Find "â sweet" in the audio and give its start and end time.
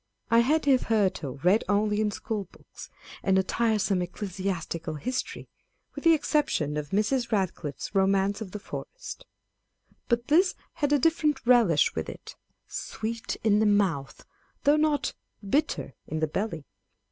12.35-13.37